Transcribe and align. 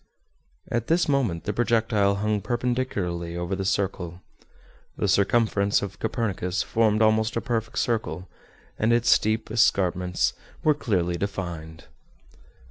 At 0.71 0.87
this 0.87 1.07
moment 1.07 1.43
the 1.43 1.53
projectile 1.53 2.15
hung 2.15 2.41
perpendicularly 2.41 3.37
over 3.37 3.55
the 3.55 3.63
circle. 3.63 4.23
The 4.97 5.07
circumference 5.07 5.83
of 5.83 5.99
Copernicus 5.99 6.63
formed 6.63 7.03
almost 7.03 7.35
a 7.35 7.39
perfect 7.41 7.77
circle, 7.77 8.27
and 8.79 8.91
its 8.93 9.11
steep 9.11 9.51
escarpments 9.51 10.33
were 10.63 10.73
clearly 10.73 11.17
defined. 11.17 11.83